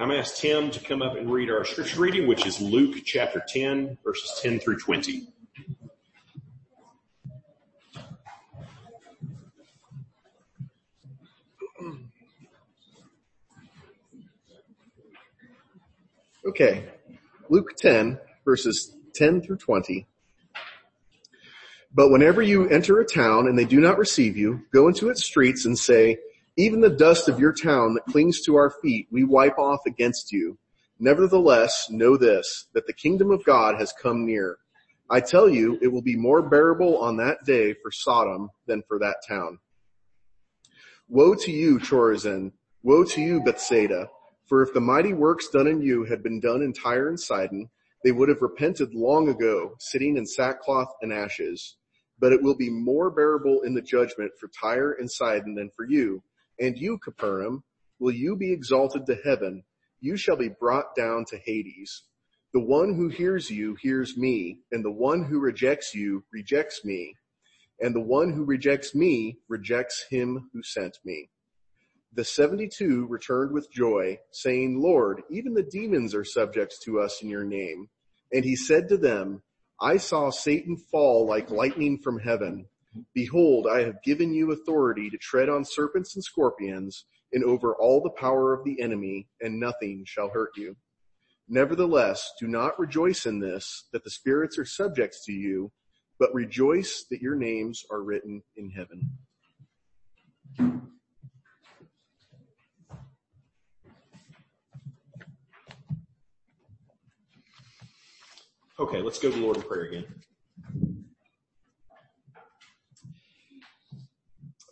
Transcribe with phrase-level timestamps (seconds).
[0.00, 2.60] I'm going to ask Tim to come up and read our scripture reading, which is
[2.60, 5.26] Luke chapter 10, verses 10 through 20.
[16.46, 16.84] Okay,
[17.48, 20.06] Luke 10, verses 10 through 20.
[21.92, 25.24] But whenever you enter a town and they do not receive you, go into its
[25.24, 26.18] streets and say,
[26.58, 30.32] even the dust of your town that clings to our feet, we wipe off against
[30.32, 30.58] you.
[30.98, 34.58] Nevertheless, know this, that the kingdom of God has come near.
[35.08, 38.98] I tell you, it will be more bearable on that day for Sodom than for
[38.98, 39.60] that town.
[41.08, 42.50] Woe to you, Chorazin!
[42.82, 44.10] Woe to you, Bethsaida!
[44.46, 47.70] For if the mighty works done in you had been done in Tyre and Sidon,
[48.02, 51.76] they would have repented long ago, sitting in sackcloth and ashes.
[52.18, 55.84] But it will be more bearable in the judgment for Tyre and Sidon than for
[55.84, 56.20] you.
[56.60, 57.64] And you, Capernaum,
[57.98, 59.64] will you be exalted to heaven?
[60.00, 62.04] You shall be brought down to Hades.
[62.54, 67.14] The one who hears you hears me, and the one who rejects you rejects me.
[67.80, 71.30] And the one who rejects me rejects him who sent me.
[72.12, 77.28] The 72 returned with joy, saying, Lord, even the demons are subject to us in
[77.28, 77.88] your name.
[78.32, 79.42] And he said to them,
[79.80, 82.66] I saw Satan fall like lightning from heaven.
[83.14, 88.02] Behold, I have given you authority to tread on serpents and scorpions and over all
[88.02, 90.76] the power of the enemy, and nothing shall hurt you.
[91.48, 95.72] Nevertheless, do not rejoice in this, that the spirits are subject to you,
[96.18, 99.10] but rejoice that your names are written in heaven.
[108.80, 110.04] Okay, let's go to the Lord in prayer again.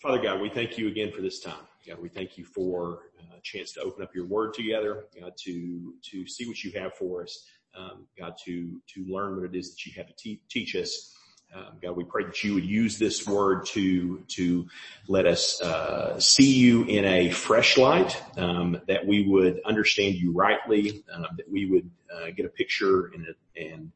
[0.07, 1.67] Father God, we thank you again for this time.
[1.85, 3.01] God, we thank you for
[3.37, 6.95] a chance to open up your word together, God, to, to see what you have
[6.95, 7.45] for us,
[7.77, 11.13] um, God, to, to learn what it is that you have to te- teach us.
[11.53, 14.69] Um, God, we pray that you would use this word to to
[15.09, 20.31] let us uh, see you in a fresh light, um, that we would understand you
[20.31, 23.91] rightly, uh, that we would uh, get a picture and a, and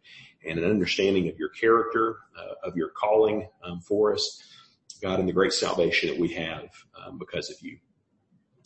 [0.45, 4.43] and an understanding of your character, uh, of your calling um, for us,
[5.01, 6.71] God, and the great salvation that we have
[7.05, 7.79] um, because of you.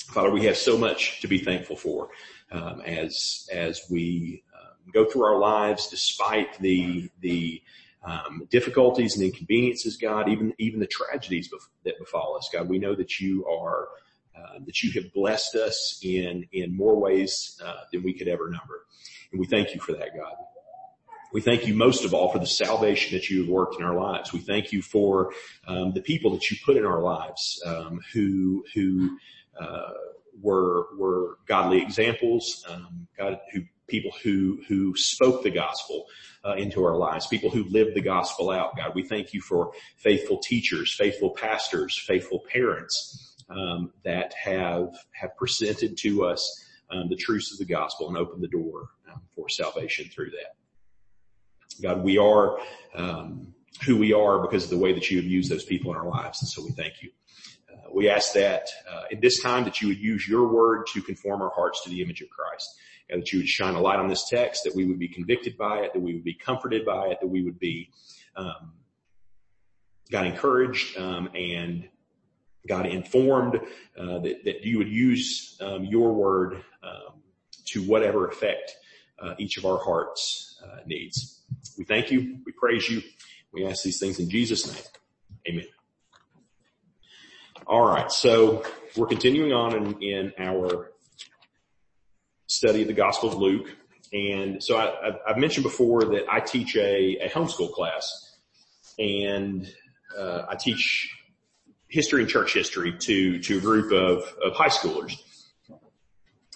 [0.07, 2.11] Father, we have so much to be thankful for
[2.53, 7.63] um, as as we um, go through our lives, despite the the
[8.05, 12.69] um, difficulties and inconveniences, God, even even the tragedies bef- that befall us, God.
[12.69, 13.89] We know that you are
[14.37, 18.51] uh, that you have blessed us in in more ways uh, than we could ever
[18.51, 18.87] number,
[19.33, 20.35] and we thank you for that, God.
[21.35, 23.97] We thank you most of all for the salvation that you have worked in our
[23.97, 24.33] lives.
[24.33, 25.33] We thank you for
[25.67, 29.19] um, the people that you put in our lives um, who who
[29.61, 29.91] uh,
[30.41, 36.07] were were godly examples, um, God, who people who who spoke the gospel
[36.45, 38.77] uh, into our lives, people who lived the gospel out.
[38.77, 45.37] God, we thank you for faithful teachers, faithful pastors, faithful parents um, that have have
[45.37, 49.49] presented to us um, the truths of the gospel and opened the door um, for
[49.49, 50.55] salvation through that.
[51.83, 52.59] God, we are
[52.95, 53.55] um,
[53.87, 56.09] who we are because of the way that you have used those people in our
[56.09, 57.11] lives, and so we thank you.
[57.73, 61.03] Uh, we ask that uh, in this time that you would use your word to
[61.03, 62.69] conform our hearts to the image of Christ,
[63.11, 65.57] and that you would shine a light on this text, that we would be convicted
[65.57, 67.91] by it, that we would be comforted by it, that we would be
[68.37, 68.73] um,
[70.11, 71.89] God encouraged um, and
[72.67, 73.57] God informed,
[73.99, 77.23] uh, that, that you would use um, your word um,
[77.67, 78.77] to whatever effect
[79.19, 81.43] uh, each of our hearts uh, needs.
[81.79, 82.39] We thank you.
[82.45, 83.03] We praise you.
[83.53, 84.83] We ask these things in Jesus' name.
[85.49, 85.67] Amen.
[87.67, 88.11] All right.
[88.11, 88.65] So
[88.97, 90.93] we're continuing on in, in our
[92.47, 93.69] study of the Gospel of Luke.
[94.13, 98.37] And so I, have mentioned before that I teach a, a homeschool class
[98.99, 99.67] and
[100.17, 101.11] uh, I teach
[101.89, 105.15] history and church history to, to a group of, of high schoolers.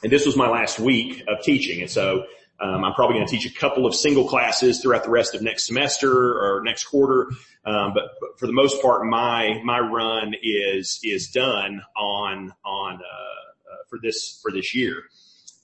[0.02, 1.80] And this was my last week of teaching.
[1.80, 2.24] And so
[2.60, 5.42] um, I'm probably going to teach a couple of single classes throughout the rest of
[5.42, 7.30] next semester or next quarter.
[7.64, 12.94] Um, but, but, for the most part, my my run is is done on on
[12.94, 15.02] uh, uh, for this for this year,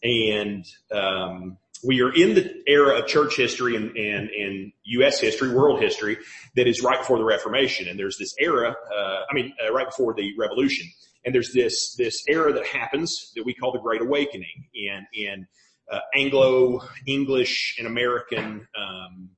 [0.02, 5.20] and um, we are in the era of church history and, and, and U.S.
[5.20, 6.16] history, world history,
[6.56, 7.88] that is right before the Reformation.
[7.88, 10.86] And there's this era, uh, I mean, uh, right before the Revolution.
[11.24, 15.46] And there's this this era that happens that we call the Great Awakening in in
[15.90, 19.30] uh, Anglo English and American um,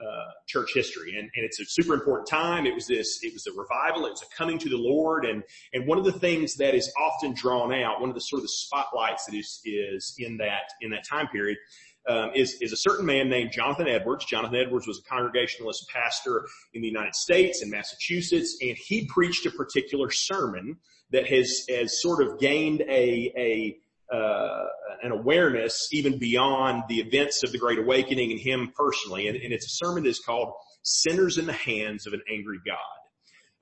[0.00, 2.66] uh, church history, and, and it's a super important time.
[2.66, 4.06] It was this, it was a revival.
[4.06, 5.42] It was a coming to the Lord, and
[5.74, 8.44] and one of the things that is often drawn out, one of the sort of
[8.44, 11.58] the spotlights that is is in that in that time period.
[12.08, 14.24] Um, is, is a certain man named Jonathan Edwards.
[14.24, 19.44] Jonathan Edwards was a Congregationalist pastor in the United States in Massachusetts, and he preached
[19.44, 20.78] a particular sermon
[21.10, 23.76] that has, has sort of gained a, a,
[24.12, 24.64] uh,
[25.02, 29.28] an awareness even beyond the events of the Great Awakening and him personally.
[29.28, 30.52] And, and it's a sermon that is called
[30.82, 32.76] Sinners in the Hands of an Angry God.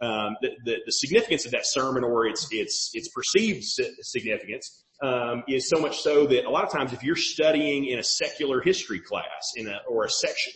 [0.00, 5.42] Um, the, the, the, significance of that sermon or its, its, its perceived significance um,
[5.48, 8.60] is so much so that a lot of times if you're studying in a secular
[8.60, 10.52] history class in a, or a section,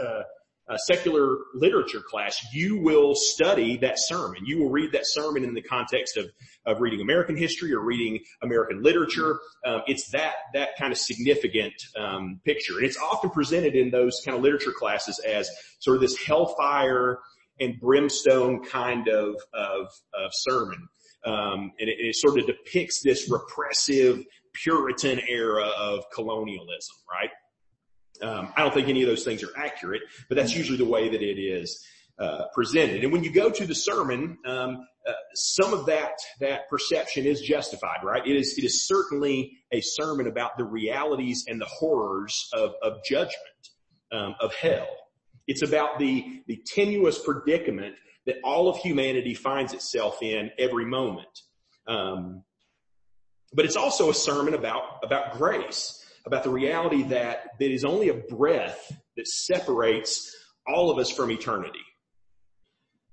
[0.00, 0.22] uh,
[0.68, 4.44] a secular literature class, you will study that sermon.
[4.44, 6.26] You will read that sermon in the context of,
[6.66, 9.38] of reading American history or reading American literature.
[9.64, 12.78] Um, it's that, that kind of significant, um, picture.
[12.78, 15.48] And it's often presented in those kind of literature classes as
[15.78, 17.20] sort of this hellfire
[17.60, 20.88] and brimstone kind of, of, of sermon.
[21.24, 27.30] Um, and it, it sort of depicts this repressive Puritan era of colonialism, right?
[28.22, 31.08] Um, I don't think any of those things are accurate, but that's usually the way
[31.08, 31.84] that it is
[32.18, 33.04] uh, presented.
[33.04, 37.40] And when you go to the sermon, um, uh, some of that that perception is
[37.40, 38.26] justified, right?
[38.26, 43.04] It is it is certainly a sermon about the realities and the horrors of of
[43.04, 43.34] judgment,
[44.12, 44.88] um, of hell.
[45.46, 51.28] It's about the the tenuous predicament that all of humanity finds itself in every moment.
[51.86, 52.42] Um,
[53.52, 58.08] but it's also a sermon about about grace about the reality that there is only
[58.08, 60.34] a breath that separates
[60.66, 61.78] all of us from eternity.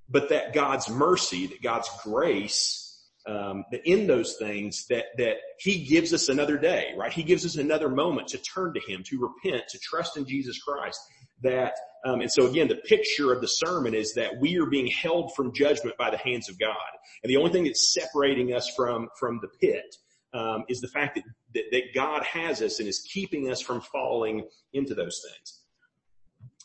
[0.09, 2.79] But that God's mercy, that God's grace,
[3.25, 7.13] um, that in those things that that He gives us another day, right?
[7.13, 10.61] He gives us another moment to turn to Him, to repent, to trust in Jesus
[10.61, 10.99] Christ.
[11.41, 11.73] That
[12.05, 15.33] um, and so again, the picture of the sermon is that we are being held
[15.35, 16.75] from judgment by the hands of God,
[17.23, 19.95] and the only thing that's separating us from from the pit
[20.33, 23.81] um, is the fact that, that, that God has us and is keeping us from
[23.81, 25.61] falling into those things.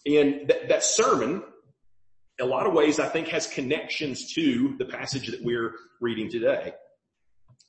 [0.07, 1.43] And that, that sermon,
[2.41, 6.73] a lot of ways, I think has connections to the passage that we're reading today.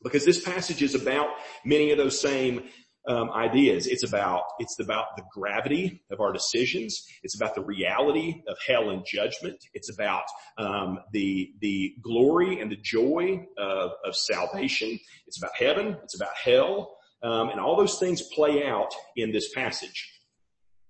[0.03, 1.27] Because this passage is about
[1.65, 2.63] many of those same
[3.07, 3.87] um, ideas.
[3.87, 7.05] It's about it's about the gravity of our decisions.
[7.23, 9.57] It's about the reality of hell and judgment.
[9.73, 10.23] It's about
[10.57, 14.99] um, the the glory and the joy of, of salvation.
[15.27, 15.97] It's about heaven.
[16.03, 20.11] It's about hell, um, and all those things play out in this passage.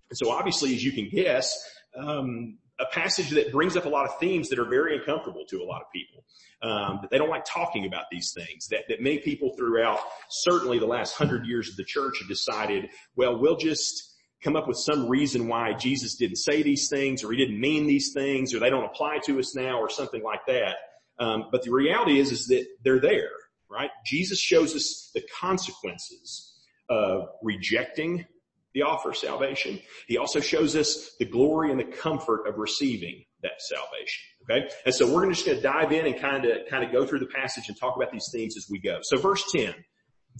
[0.09, 1.55] And so, obviously, as you can guess,
[1.95, 5.61] um, a passage that brings up a lot of themes that are very uncomfortable to
[5.61, 6.23] a lot of people.
[6.61, 8.67] Um, that they don't like talking about these things.
[8.67, 9.99] That that many people throughout
[10.29, 14.09] certainly the last hundred years of the church have decided, well, we'll just
[14.43, 17.87] come up with some reason why Jesus didn't say these things, or he didn't mean
[17.87, 20.75] these things, or they don't apply to us now, or something like that.
[21.19, 23.31] Um, but the reality is, is that they're there,
[23.69, 23.89] right?
[24.05, 26.53] Jesus shows us the consequences
[26.89, 28.25] of rejecting
[28.74, 29.80] the offer of salvation.
[30.07, 34.24] He also shows us the glory and the comfort of receiving that salvation.
[34.44, 34.69] Okay.
[34.86, 37.19] And so we're just going to dive in and kind of, kind of go through
[37.19, 39.00] the passage and talk about these themes as we go.
[39.01, 39.74] So verse 10,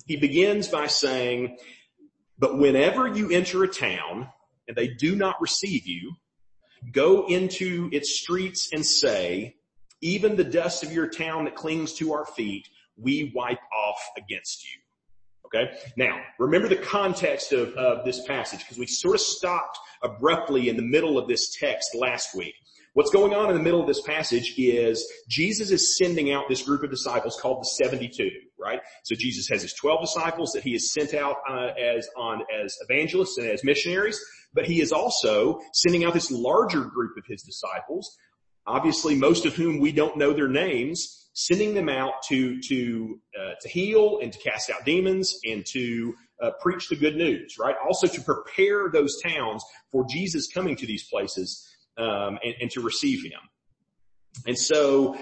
[0.06, 1.58] he begins by saying,
[2.38, 4.30] but whenever you enter a town
[4.68, 6.14] and they do not receive you,
[6.92, 9.56] go into its streets and say,
[10.02, 14.64] even the dust of your town that clings to our feet, we wipe off against
[14.64, 14.80] you.
[15.54, 15.72] Okay.
[15.98, 20.76] Now, remember the context of, of this passage because we sort of stopped abruptly in
[20.76, 22.54] the middle of this text last week.
[22.94, 26.64] What's going on in the middle of this passage is Jesus is sending out this
[26.64, 28.30] group of disciples called the 72,
[28.60, 28.80] right?
[29.04, 32.76] So Jesus has his 12 disciples that he has sent out uh, as on as
[32.88, 34.20] evangelists and as missionaries,
[34.54, 38.18] but he is also sending out this larger group of his disciples,
[38.66, 43.54] obviously most of whom we don't know their names, sending them out to to uh,
[43.62, 47.76] to heal and to cast out demons and to uh, preach the good news, right?
[47.86, 52.82] Also to prepare those towns for Jesus coming to these places um, and, and to
[52.82, 53.40] receive Him.
[54.48, 55.18] And so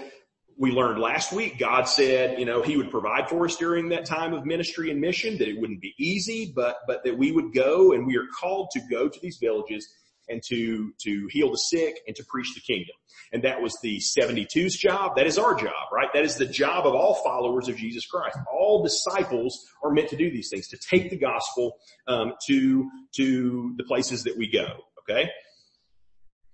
[0.56, 4.04] we learned last week, God said, you know, He would provide for us during that
[4.04, 7.52] time of ministry and mission, that it wouldn't be easy, but, but that we would
[7.52, 9.88] go and we are called to go to these villages
[10.28, 12.94] and to, to heal the sick and to preach the kingdom.
[13.32, 15.16] And that was the 72's job.
[15.16, 16.08] That is our job, right?
[16.14, 18.38] That is the job of all followers of Jesus Christ.
[18.52, 23.74] All disciples are meant to do these things, to take the gospel um, to to
[23.76, 24.66] the places that we go.
[25.02, 25.30] Okay.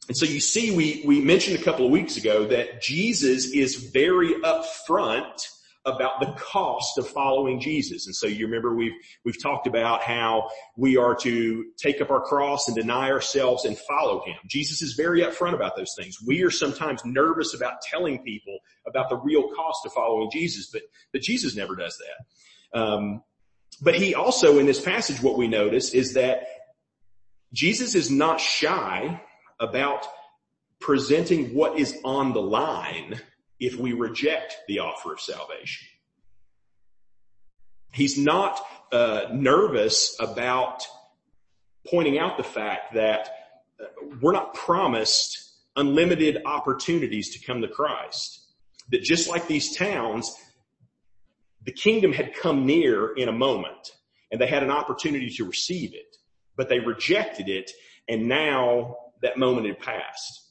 [0.09, 3.77] And so you see, we we mentioned a couple of weeks ago that Jesus is
[3.77, 5.49] very upfront
[5.87, 8.07] about the cost of following Jesus.
[8.07, 12.23] And so you remember we've, we've talked about how we are to take up our
[12.23, 14.37] cross and deny ourselves and follow him.
[14.47, 16.19] Jesus is very upfront about those things.
[16.27, 20.83] We are sometimes nervous about telling people about the real cost of following Jesus, but,
[21.13, 22.81] but Jesus never does that.
[22.81, 23.23] Um,
[23.83, 26.47] but he also in this passage, what we notice is that
[27.53, 29.21] Jesus is not shy
[29.61, 30.07] about
[30.81, 33.21] presenting what is on the line
[33.67, 35.89] if we reject the offer of salvation.
[37.93, 38.61] He's not
[38.93, 40.87] uh, nervous about
[41.89, 43.29] pointing out the fact that
[43.81, 43.87] uh,
[44.21, 45.41] we're not promised
[45.77, 48.41] unlimited opportunities to come to Christ.
[48.91, 50.35] That just like these towns,
[51.65, 53.93] the kingdom had come near in a moment
[54.31, 56.17] and they had an opportunity to receive it,
[56.57, 57.71] but they rejected it
[58.09, 60.44] and now that moment had passed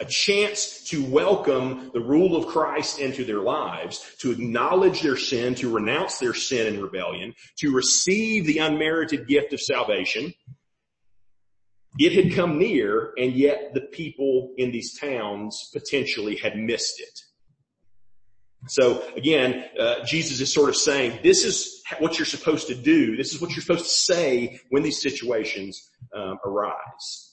[0.00, 5.54] a chance to welcome the rule of Christ into their lives, to acknowledge their sin,
[5.56, 10.32] to renounce their sin and rebellion, to receive the unmerited gift of salvation.
[11.98, 17.20] It had come near and yet the people in these towns potentially had missed it.
[18.68, 23.16] So again, uh, Jesus is sort of saying, this is what you're supposed to do.
[23.16, 27.27] This is what you're supposed to say when these situations um, arise.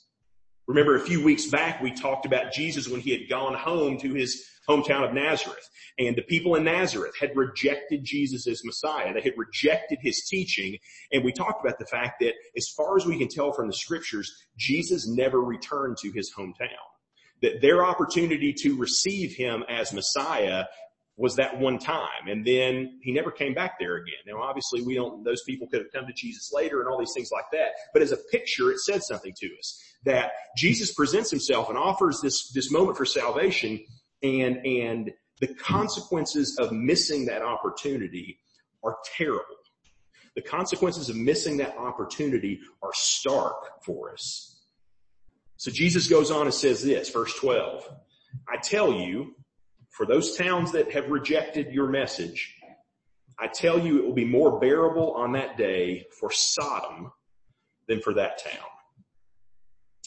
[0.68, 4.14] Remember a few weeks back we talked about Jesus when he had gone home to
[4.14, 5.70] his hometown of Nazareth
[6.00, 9.14] and the people in Nazareth had rejected Jesus as Messiah.
[9.14, 10.78] They had rejected his teaching
[11.12, 13.74] and we talked about the fact that as far as we can tell from the
[13.74, 16.70] scriptures, Jesus never returned to his hometown.
[17.42, 20.66] That their opportunity to receive him as Messiah
[21.18, 22.28] was that one time.
[22.28, 24.20] And then he never came back there again.
[24.28, 27.14] Now obviously we don't, those people could have come to Jesus later and all these
[27.16, 27.70] things like that.
[27.94, 32.20] But as a picture, it said something to us that Jesus presents himself and offers
[32.22, 33.84] this, this moment for salvation
[34.22, 38.40] and, and the consequences of missing that opportunity
[38.84, 39.44] are terrible.
[40.36, 44.60] The consequences of missing that opportunity are stark for us.
[45.58, 47.90] So Jesus goes on and says this, verse 12,
[48.50, 49.36] I tell you,
[49.96, 52.54] for those towns that have rejected your message,
[53.40, 57.12] I tell you it will be more bearable on that day for Sodom
[57.88, 58.68] than for that town.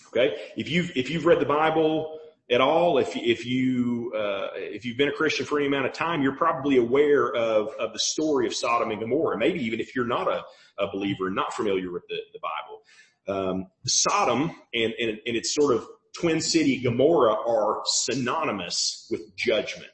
[0.08, 0.36] Okay?
[0.56, 2.18] If you've, if you've read the Bible
[2.50, 5.94] at all, if, if you, uh, if you've been a Christian for any amount of
[5.94, 9.38] time, you're probably aware of, of the story of Sodom and Gomorrah.
[9.38, 10.42] Maybe even if you're not a,
[10.78, 12.82] a believer not familiar with the, the Bible.
[13.26, 15.86] Um, Sodom and, and, and its sort of
[16.20, 19.90] twin city Gomorrah are synonymous with judgment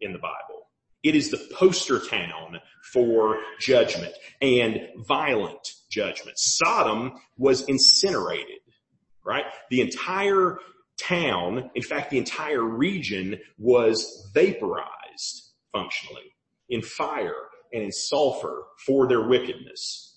[0.00, 0.68] in the Bible.
[1.02, 2.58] It is the poster town
[2.92, 6.38] for judgment and violent judgment.
[6.38, 8.60] Sodom was incinerated,
[9.24, 9.44] right?
[9.70, 10.58] The entire
[11.00, 16.34] town, in fact, the entire region was vaporized functionally
[16.68, 20.07] in fire and in sulfur for their wickedness.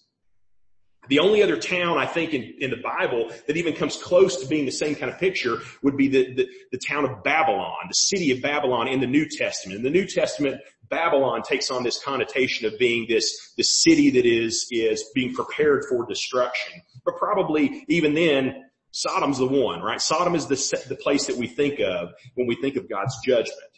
[1.10, 4.48] The only other town I think in, in the Bible that even comes close to
[4.48, 7.94] being the same kind of picture would be the, the, the town of Babylon, the
[7.94, 9.78] city of Babylon in the New Testament.
[9.78, 14.26] In the New Testament, Babylon takes on this connotation of being this, this city that
[14.26, 16.82] is, is being prepared for destruction.
[17.04, 20.02] But probably even then, Sodom's the one, right?
[20.02, 23.72] Sodom is the, the place that we think of when we think of God's judgment.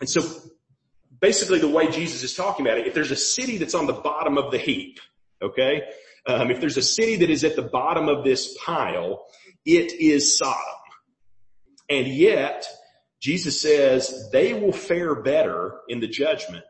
[0.00, 0.22] And so
[1.20, 3.92] basically the way Jesus is talking about it, if there's a city that's on the
[3.92, 4.98] bottom of the heap,
[5.40, 5.82] okay,
[6.26, 9.26] um, if there's a city that is at the bottom of this pile,
[9.64, 10.56] it is Sodom.
[11.88, 12.66] And yet,
[13.20, 16.64] Jesus says they will fare better in the judgment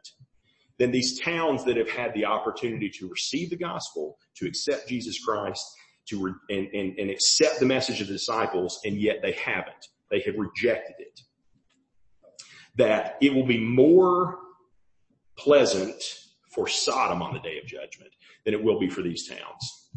[0.79, 5.23] than these towns that have had the opportunity to receive the gospel, to accept Jesus
[5.23, 5.63] Christ,
[6.09, 9.89] to re- and, and, and accept the message of the disciples, and yet they haven't.
[10.11, 11.21] They have rejected it.
[12.77, 14.39] That it will be more
[15.37, 16.03] pleasant
[16.51, 18.13] for Sodom on the day of judgment
[18.45, 19.91] than it will be for these towns.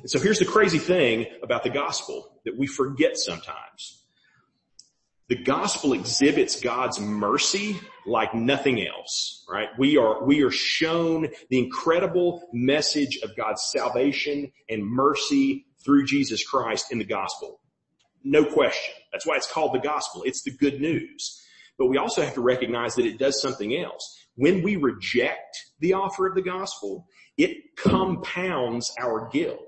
[0.00, 4.02] And so here's the crazy thing about the gospel that we forget sometimes.
[5.28, 9.68] The gospel exhibits God's mercy like nothing else, right?
[9.78, 16.46] We are, we are shown the incredible message of God's salvation and mercy through Jesus
[16.46, 17.60] Christ in the gospel.
[18.24, 18.94] No question.
[19.12, 20.22] That's why it's called the gospel.
[20.24, 21.40] It's the good news.
[21.78, 24.21] But we also have to recognize that it does something else.
[24.36, 29.58] When we reject the offer of the gospel, it compounds our guilt.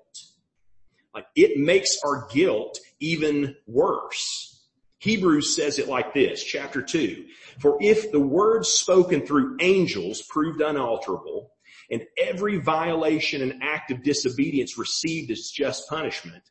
[1.14, 4.50] Like it makes our guilt even worse.
[4.98, 7.26] Hebrews says it like this, chapter two.
[7.60, 11.50] For if the words spoken through angels proved unalterable,
[11.90, 16.42] and every violation and act of disobedience received its just punishment,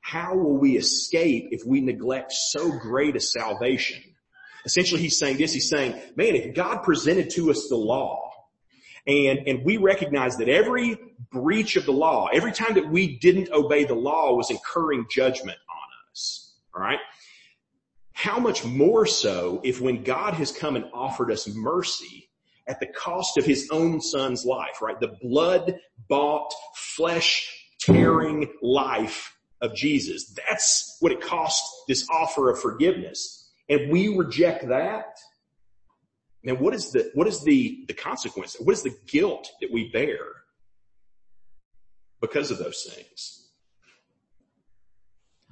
[0.00, 4.02] how will we escape if we neglect so great a salvation?
[4.68, 5.54] Essentially, he's saying this.
[5.54, 8.30] He's saying, man, if God presented to us the law
[9.06, 10.98] and, and we recognize that every
[11.32, 15.56] breach of the law, every time that we didn't obey the law was incurring judgment
[15.70, 16.54] on us.
[16.76, 16.98] All right.
[18.12, 22.28] How much more so if when God has come and offered us mercy
[22.66, 25.00] at the cost of his own son's life, right?
[25.00, 30.34] The blood bought, flesh tearing life of Jesus.
[30.50, 33.37] That's what it costs this offer of forgiveness.
[33.68, 35.18] And we reject that.
[36.42, 38.56] then what is the, what is the, the consequence?
[38.58, 40.18] What is the guilt that we bear
[42.20, 43.48] because of those things?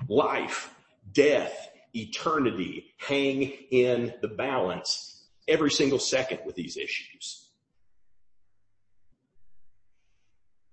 [0.09, 0.73] Life,
[1.13, 7.51] death, eternity hang in the balance every single second with these issues.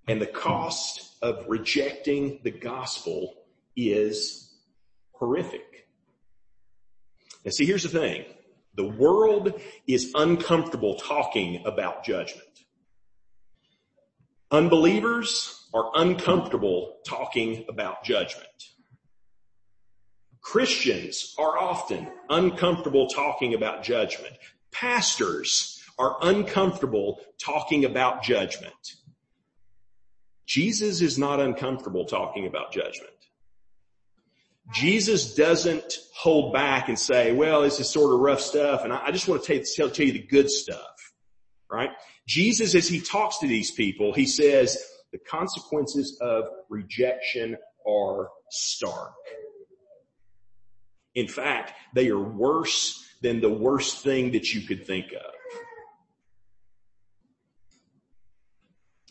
[0.08, 3.36] And the cost of rejecting the gospel
[3.76, 4.54] is
[5.14, 5.73] horrific.
[7.46, 8.26] And see, here's the thing.
[8.76, 12.48] The world is uncomfortable talking about judgment.
[14.52, 18.48] Unbelievers are uncomfortable talking about judgment.
[20.42, 24.34] Christians are often uncomfortable talking about judgment.
[24.72, 28.74] Pastors are uncomfortable talking about judgment.
[30.46, 33.10] Jesus is not uncomfortable talking about judgment.
[34.72, 39.12] Jesus doesn't hold back and say, well, this is sort of rough stuff and I
[39.12, 41.14] just want to tell, tell you the good stuff,
[41.70, 41.90] right?
[42.28, 49.14] Jesus, as he talks to these people, he says the consequences of rejection are stark.
[51.14, 55.34] In fact, they are worse than the worst thing that you could think of.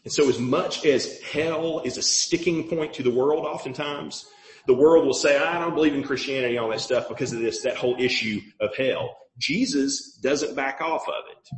[0.05, 4.27] And so as much as hell is a sticking point to the world oftentimes,
[4.67, 7.63] the world will say, I don't believe in Christianity all that stuff because of this,
[7.63, 9.17] that whole issue of hell.
[9.39, 11.49] Jesus doesn't back off of it.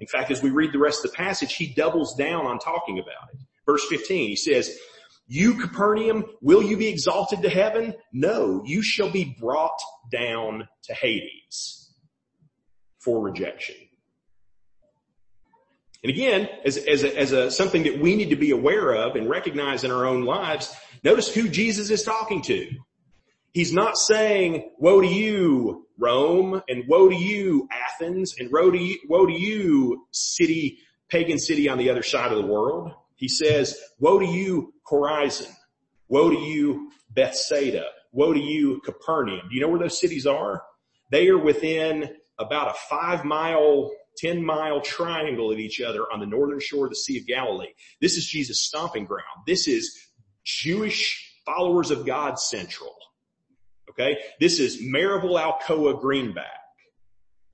[0.00, 2.98] In fact, as we read the rest of the passage, he doubles down on talking
[2.98, 3.40] about it.
[3.66, 4.76] Verse 15, he says,
[5.32, 7.94] you Capernaum, will you be exalted to heaven?
[8.12, 9.78] No, you shall be brought
[10.10, 11.92] down to Hades
[12.98, 13.76] for rejection.
[16.02, 19.16] And again, as, as, a, as a, something that we need to be aware of
[19.16, 22.70] and recognize in our own lives, notice who Jesus is talking to.
[23.52, 28.78] He's not saying, woe to you, Rome, and woe to you, Athens, and woe to
[28.78, 32.92] you, woe to you, city, pagan city on the other side of the world.
[33.16, 35.52] He says, woe to you, Chorazin.
[36.08, 37.86] Woe to you, Bethsaida.
[38.12, 39.48] Woe to you, Capernaum.
[39.48, 40.62] Do you know where those cities are?
[41.10, 42.08] They are within
[42.38, 46.90] about a five mile 10 mile triangle of each other on the northern shore of
[46.90, 47.72] the Sea of Galilee.
[48.00, 49.24] This is Jesus' stomping ground.
[49.46, 50.09] This is
[50.44, 52.94] Jewish followers of God central.
[53.90, 54.18] Okay.
[54.38, 56.46] This is Maryville, Alcoa, Greenback.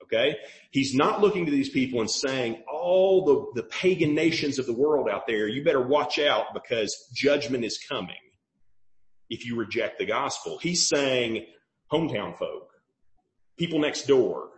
[0.03, 0.37] Okay.
[0.71, 4.73] He's not looking to these people and saying all the, the pagan nations of the
[4.73, 8.15] world out there, you better watch out because judgment is coming
[9.29, 10.57] if you reject the gospel.
[10.59, 11.45] He's saying
[11.91, 12.69] hometown folk,
[13.57, 14.49] people next door,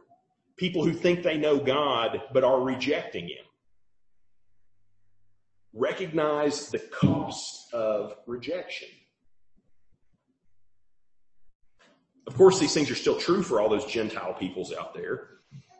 [0.57, 3.45] people who think they know God but are rejecting Him.
[5.73, 8.87] Recognize the cost of rejection.
[12.27, 15.27] Of course, these things are still true for all those Gentile peoples out there,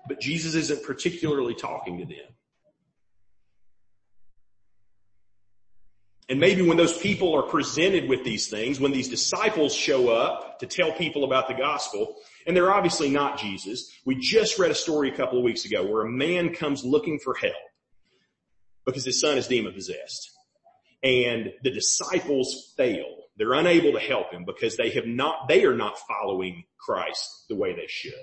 [0.08, 2.26] but Jesus isn't particularly talking to them.
[6.28, 10.60] And maybe when those people are presented with these things, when these disciples show up
[10.60, 13.92] to tell people about the gospel, and they're obviously not Jesus.
[14.06, 17.20] We just read a story a couple of weeks ago where a man comes looking
[17.20, 17.56] for help
[18.92, 20.32] because his son is demon possessed.
[21.02, 23.06] And the disciples fail.
[23.38, 27.56] They're unable to help him because they have not, they are not following Christ the
[27.56, 28.14] way they should.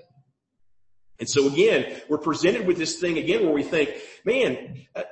[1.19, 3.91] And so again, we're presented with this thing again where we think,
[4.25, 5.03] man, uh,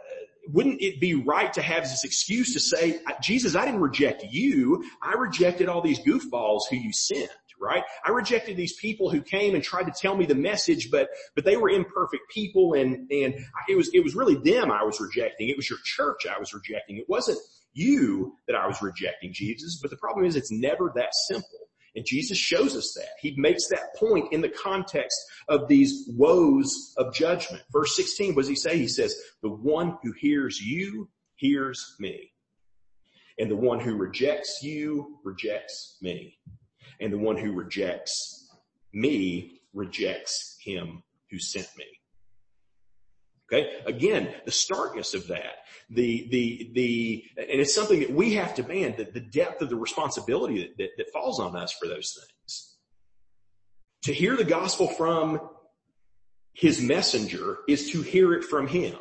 [0.52, 4.84] wouldn't it be right to have this excuse to say, Jesus, I didn't reject you.
[5.02, 7.82] I rejected all these goofballs who you sent right?
[8.04, 11.44] I rejected these people who came and tried to tell me the message, but, but
[11.44, 13.34] they were imperfect people and, and
[13.68, 15.48] it was, it was really them I was rejecting.
[15.48, 16.98] It was your church I was rejecting.
[16.98, 17.38] It wasn't
[17.72, 21.58] you that I was rejecting, Jesus, but the problem is it's never that simple.
[21.96, 23.10] And Jesus shows us that.
[23.20, 25.16] He makes that point in the context
[25.48, 27.62] of these woes of judgment.
[27.72, 28.78] Verse 16, what does he say?
[28.78, 32.32] He says, the one who hears you hears me.
[33.38, 36.36] And the one who rejects you rejects me
[37.04, 38.50] and the one who rejects
[38.94, 41.84] me rejects him who sent me.
[43.46, 43.70] Okay.
[43.84, 48.66] Again, the starkness of that, the, the, the, and it's something that we have to
[48.66, 52.18] man, the, the depth of the responsibility that, that, that falls on us for those
[52.18, 52.76] things.
[54.04, 55.40] To hear the gospel from
[56.54, 58.96] his messenger is to hear it from him,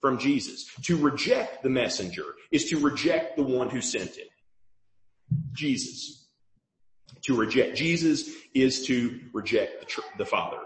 [0.00, 0.68] from Jesus.
[0.82, 4.28] To reject the messenger is to reject the one who sent it.
[5.52, 6.25] Jesus.
[7.26, 10.58] To reject Jesus is to reject the, tr- the Father.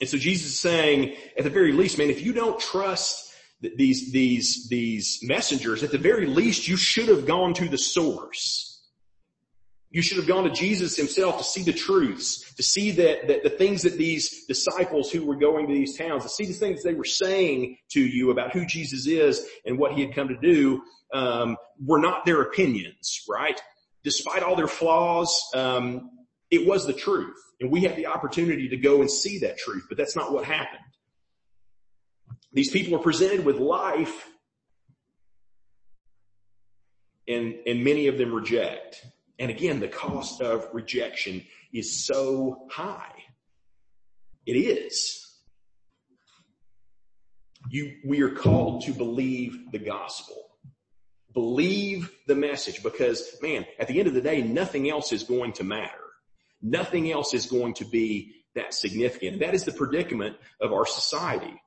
[0.00, 4.12] And so Jesus is saying, at the very least, man, if you don't trust these,
[4.12, 8.82] these, these messengers, at the very least, you should have gone to the source.
[9.90, 13.44] You should have gone to Jesus himself to see the truths, to see that, that
[13.44, 16.82] the things that these disciples who were going to these towns, to see the things
[16.82, 20.36] they were saying to you about who Jesus is and what he had come to
[20.36, 23.62] do, um, were not their opinions, right?
[24.04, 26.10] Despite all their flaws, um,
[26.50, 27.36] it was the truth.
[27.60, 30.44] And we had the opportunity to go and see that truth, but that's not what
[30.44, 30.82] happened.
[32.52, 34.28] These people are presented with life
[37.26, 39.04] and, and many of them reject.
[39.38, 43.12] And again, the cost of rejection is so high.
[44.46, 45.20] It is.
[47.70, 50.36] You, we are called to believe the gospel.
[51.34, 55.52] Believe the message because man, at the end of the day, nothing else is going
[55.54, 55.90] to matter.
[56.62, 59.40] Nothing else is going to be that significant.
[59.40, 61.60] That is the predicament of our society.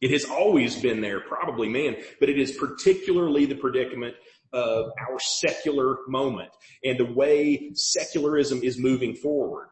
[0.00, 4.14] It has always been there, probably man, but it is particularly the predicament
[4.52, 6.50] of our secular moment
[6.82, 9.68] and the way secularism is moving forward.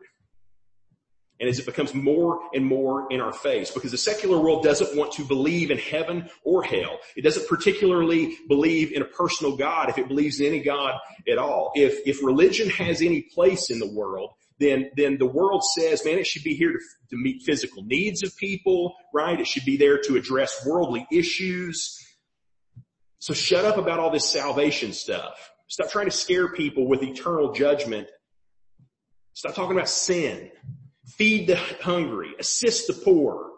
[1.40, 4.96] And as it becomes more and more in our face, because the secular world doesn't
[4.96, 6.98] want to believe in heaven or hell.
[7.16, 10.94] It doesn't particularly believe in a personal God if it believes in any God
[11.30, 11.70] at all.
[11.76, 16.18] If, if religion has any place in the world, then, then the world says, man,
[16.18, 16.78] it should be here to,
[17.10, 19.40] to meet physical needs of people, right?
[19.40, 21.96] It should be there to address worldly issues.
[23.20, 25.52] So shut up about all this salvation stuff.
[25.68, 28.08] Stop trying to scare people with eternal judgment.
[29.34, 30.50] Stop talking about sin.
[31.16, 32.34] Feed the hungry.
[32.38, 33.50] Assist the poor.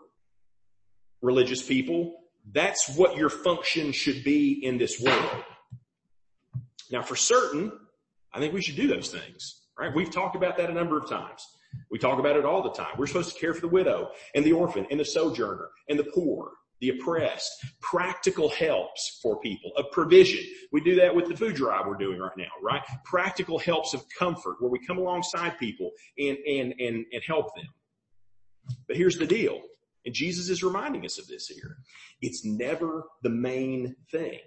[1.22, 2.14] Religious people.
[2.50, 5.44] That's what your function should be in this world.
[6.90, 7.72] Now for certain,
[8.32, 9.94] I think we should do those things, right?
[9.94, 11.46] We've talked about that a number of times.
[11.90, 12.94] We talk about it all the time.
[12.98, 16.04] We're supposed to care for the widow and the orphan and the sojourner and the
[16.04, 20.44] poor the oppressed, practical helps for people, of provision.
[20.72, 22.82] We do that with the food drive we're doing right now, right?
[23.04, 27.68] Practical helps of comfort where we come alongside people and, and, and, and help them.
[28.86, 29.60] But here's the deal.
[30.06, 31.76] And Jesus is reminding us of this here.
[32.22, 34.38] It's never the main thing.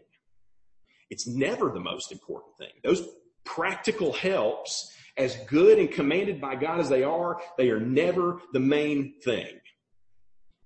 [1.09, 2.71] It's never the most important thing.
[2.83, 3.07] Those
[3.45, 8.59] practical helps, as good and commanded by God as they are, they are never the
[8.59, 9.59] main thing.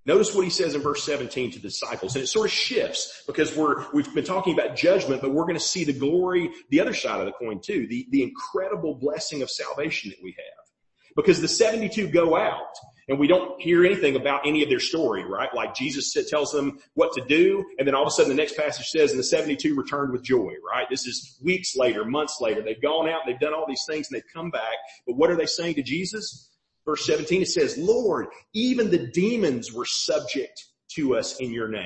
[0.08, 3.24] Notice what he says in verse 17 to the disciples, and it sort of shifts
[3.28, 6.80] because we're, we've been talking about judgment, but we're going to see the glory, the
[6.80, 11.13] other side of the coin too, the, the incredible blessing of salvation that we have.
[11.17, 12.74] Because the 72 go out
[13.10, 15.54] and we don't hear anything about any of their story, right?
[15.54, 18.56] Like Jesus tells them what to do, and then all of a sudden the next
[18.56, 20.88] passage says, and the 72 returned with joy, right?
[20.89, 22.62] This is weeks later, months later.
[22.62, 24.76] They've gone out, they've done all these things, and they've come back.
[25.06, 26.50] But what are they saying to Jesus?
[26.88, 30.63] Verse 17, it says, Lord, even the demons were subject
[30.95, 31.86] to us in your name.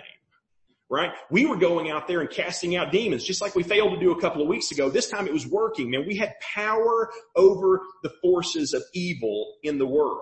[0.91, 1.09] Right?
[1.31, 4.11] We were going out there and casting out demons, just like we failed to do
[4.11, 4.89] a couple of weeks ago.
[4.89, 6.05] This time it was working, man.
[6.05, 10.21] We had power over the forces of evil in the world.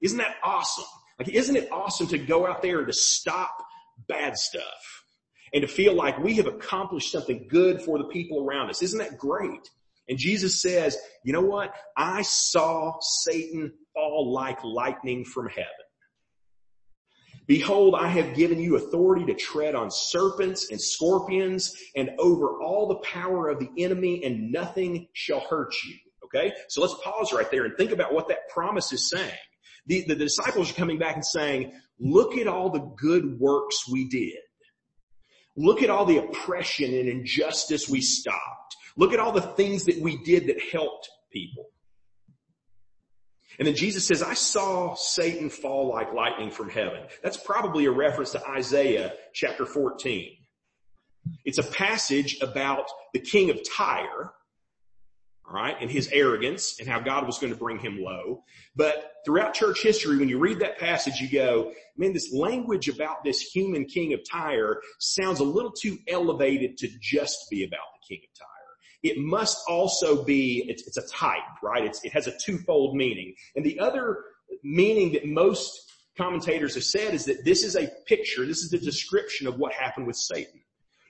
[0.00, 0.84] Isn't that awesome?
[1.18, 3.56] Like, isn't it awesome to go out there to stop
[4.06, 5.04] bad stuff
[5.52, 8.82] and to feel like we have accomplished something good for the people around us?
[8.82, 9.70] Isn't that great?
[10.08, 11.74] And Jesus says, you know what?
[11.96, 15.68] I saw Satan fall like lightning from heaven.
[17.46, 22.88] Behold, I have given you authority to tread on serpents and scorpions and over all
[22.88, 25.94] the power of the enemy and nothing shall hurt you.
[26.24, 26.54] Okay?
[26.68, 29.30] So let's pause right there and think about what that promise is saying.
[29.86, 34.08] The, the disciples are coming back and saying, look at all the good works we
[34.08, 34.38] did.
[35.56, 38.74] Look at all the oppression and injustice we stopped.
[38.96, 41.66] Look at all the things that we did that helped people.
[43.58, 47.02] And then Jesus says, I saw Satan fall like lightning from heaven.
[47.22, 50.36] That's probably a reference to Isaiah chapter 14.
[51.44, 54.32] It's a passage about the king of Tyre,
[55.46, 58.42] all right, and his arrogance and how God was going to bring him low.
[58.76, 63.24] But throughout church history, when you read that passage, you go, man, this language about
[63.24, 68.14] this human king of Tyre sounds a little too elevated to just be about the
[68.14, 68.53] king of Tyre
[69.04, 71.84] it must also be, it's, it's a type, right?
[71.84, 73.34] It's, it has a twofold meaning.
[73.54, 74.24] And the other
[74.62, 78.78] meaning that most commentators have said is that this is a picture, this is the
[78.78, 80.60] description of what happened with Satan.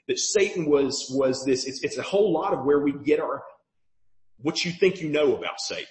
[0.08, 3.42] That Satan was, was this, it's, it's a whole lot of where we get our,
[4.38, 5.86] what you think you know about Satan.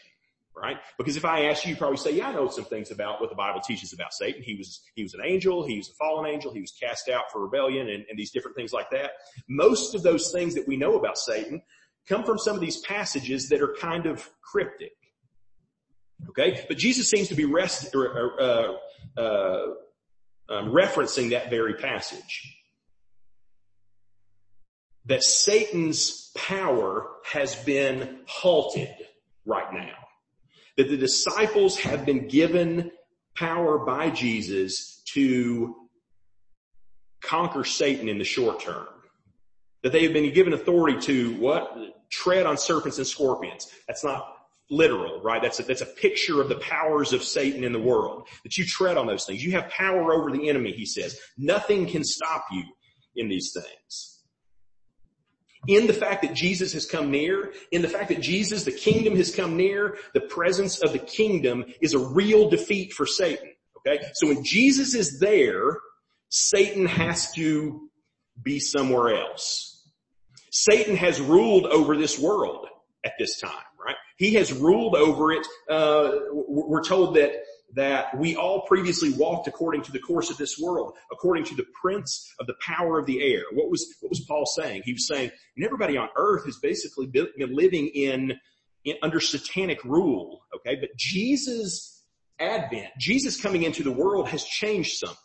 [0.56, 0.78] right?
[0.98, 3.30] Because if I ask you, you probably say, yeah, I know some things about what
[3.30, 4.42] the Bible teaches about Satan.
[4.44, 5.66] He was, he was an angel.
[5.66, 6.54] He was a fallen angel.
[6.54, 9.12] He was cast out for rebellion and, and these different things like that.
[9.50, 11.62] Most of those things that we know about Satan
[12.08, 14.94] come from some of these passages that are kind of cryptic.
[16.30, 16.64] Okay?
[16.68, 18.00] But Jesus seems to be rest, uh,
[19.18, 19.66] uh,
[20.50, 22.58] um, referencing that very passage.
[25.06, 28.94] That Satan's power has been halted
[29.46, 29.96] right now.
[30.78, 32.92] That the disciples have been given
[33.36, 35.76] power by Jesus to
[37.22, 38.88] conquer Satan in the short term.
[39.84, 41.78] That they have been given authority to what?
[42.10, 43.68] Tread on serpents and scorpions.
[43.88, 44.34] That's not
[44.70, 45.42] literal, right?
[45.42, 48.28] That's a, that's a picture of the powers of Satan in the world.
[48.44, 49.44] That you tread on those things.
[49.44, 51.20] You have power over the enemy, he says.
[51.38, 52.64] Nothing can stop you
[53.16, 54.10] in these things.
[55.68, 59.16] In the fact that Jesus has come near, in the fact that Jesus, the kingdom
[59.16, 63.50] has come near, the presence of the kingdom is a real defeat for Satan.
[63.78, 64.04] Okay?
[64.16, 65.78] So when Jesus is there,
[66.30, 67.90] Satan has to
[68.42, 69.73] be somewhere else.
[70.54, 72.68] Satan has ruled over this world
[73.04, 73.52] at this time.
[73.84, 73.96] Right?
[74.18, 75.46] He has ruled over it.
[75.68, 77.32] Uh, we're told that
[77.76, 81.66] that we all previously walked according to the course of this world, according to the
[81.82, 83.42] prince of the power of the air.
[83.52, 84.84] What was what was Paul saying?
[84.86, 88.40] He was saying, and everybody on earth has basically been living in,
[88.86, 90.44] in under satanic rule.
[90.56, 92.04] Okay, but Jesus'
[92.40, 95.18] advent, Jesus coming into the world, has changed something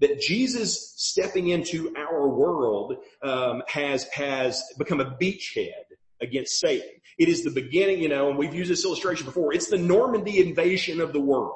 [0.00, 5.84] that Jesus stepping into our world um, has has become a beachhead
[6.20, 6.88] against Satan.
[7.18, 9.54] It is the beginning, you know, and we've used this illustration before.
[9.54, 11.54] It's the Normandy invasion of the world.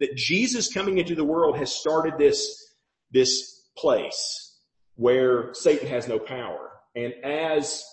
[0.00, 2.74] That Jesus coming into the world has started this,
[3.12, 4.58] this place
[4.96, 6.70] where Satan has no power.
[6.96, 7.84] And as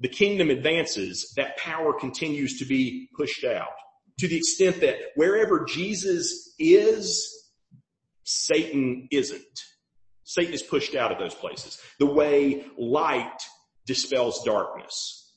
[0.00, 3.72] the kingdom advances, that power continues to be pushed out
[4.18, 7.50] to the extent that wherever Jesus is,
[8.24, 9.60] Satan isn't.
[10.32, 11.78] Satan is pushed out of those places.
[11.98, 13.42] The way light
[13.86, 15.30] dispels darkness.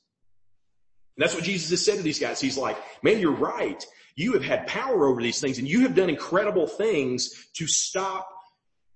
[1.17, 2.39] And that's what Jesus has said to these guys.
[2.39, 3.85] He's like, man, you're right.
[4.15, 8.29] You have had power over these things and you have done incredible things to stop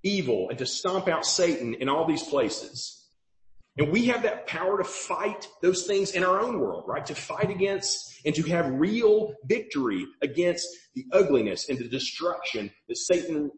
[0.01, 2.95] evil and to stomp out Satan in all these places.
[3.77, 7.05] And we have that power to fight those things in our own world, right?
[7.07, 12.97] To fight against and to have real victory against the ugliness and the destruction that
[12.97, 13.51] Satan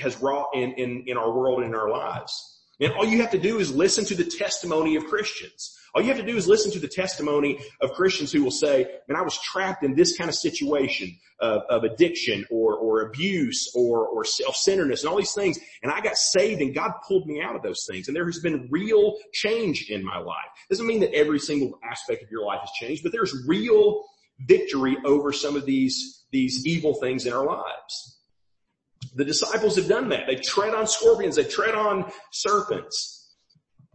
[0.00, 2.58] has wrought in, in, in our world and in our lives.
[2.80, 5.76] And all you have to do is listen to the testimony of Christians.
[5.94, 8.86] All you have to do is listen to the testimony of Christians who will say,
[9.08, 13.70] man, I was trapped in this kind of situation of, of addiction or, or abuse
[13.74, 15.58] or, or self-centeredness and all these things.
[15.82, 18.08] And I got saved and God pulled me out of those things.
[18.08, 20.36] And there has been real change in my life.
[20.70, 24.04] Doesn't mean that every single aspect of your life has changed, but there's real
[24.46, 28.16] victory over some of these, these evil things in our lives.
[29.14, 30.26] The disciples have done that.
[30.26, 31.36] They tread on scorpions.
[31.36, 33.34] They tread on serpents.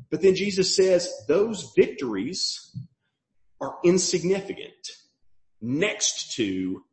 [0.10, 2.76] But then Jesus says those victories
[3.62, 4.74] are insignificant
[5.62, 6.84] next to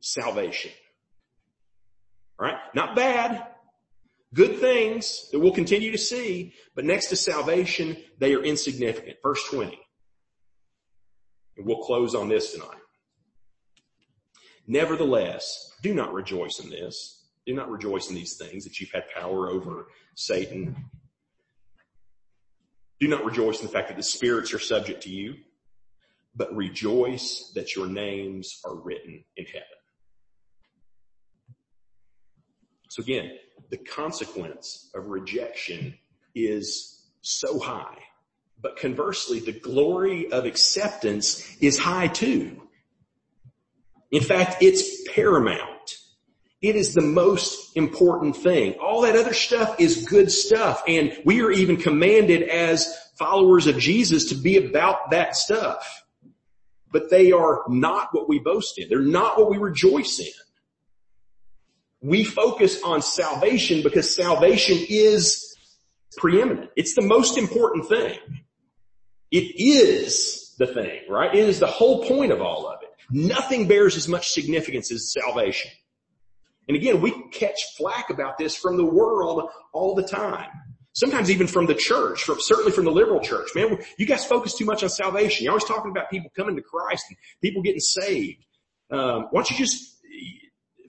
[0.00, 0.70] salvation.
[2.38, 2.58] All right?
[2.74, 3.46] Not bad.
[4.32, 9.18] Good things that we'll continue to see, but next to salvation, they are insignificant.
[9.22, 9.78] Verse 20.
[11.56, 12.68] And we'll close on this tonight.
[14.66, 17.13] Nevertheless, do not rejoice in this
[17.46, 20.76] do not rejoice in these things that you've had power over Satan.
[23.00, 25.34] Do not rejoice in the fact that the spirits are subject to you,
[26.34, 29.66] but rejoice that your names are written in heaven.
[32.88, 33.32] So again,
[33.70, 35.98] the consequence of rejection
[36.34, 37.98] is so high.
[38.60, 42.62] But conversely, the glory of acceptance is high too.
[44.10, 45.73] In fact, it's paramount.
[46.64, 48.72] It is the most important thing.
[48.80, 50.82] All that other stuff is good stuff.
[50.88, 56.04] And we are even commanded as followers of Jesus to be about that stuff.
[56.90, 58.88] But they are not what we boast in.
[58.88, 60.32] They're not what we rejoice in.
[62.00, 65.54] We focus on salvation because salvation is
[66.16, 66.70] preeminent.
[66.76, 68.18] It's the most important thing.
[69.30, 71.34] It is the thing, right?
[71.34, 72.88] It is the whole point of all of it.
[73.10, 75.70] Nothing bears as much significance as salvation.
[76.68, 80.48] And again, we catch flack about this from the world all the time.
[80.92, 83.48] Sometimes even from the church, from, certainly from the liberal church.
[83.54, 85.44] Man, you guys focus too much on salvation.
[85.44, 88.44] You're always talking about people coming to Christ and people getting saved.
[88.90, 89.94] Um, why don't you just